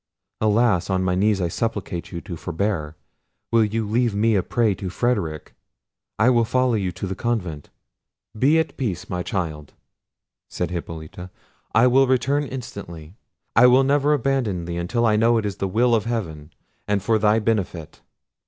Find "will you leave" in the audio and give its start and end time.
3.51-4.15